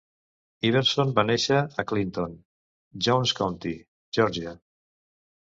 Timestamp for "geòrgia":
4.19-4.57